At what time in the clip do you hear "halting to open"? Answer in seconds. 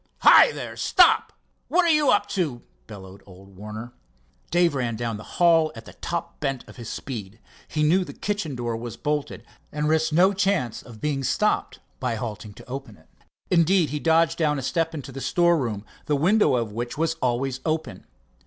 12.15-12.97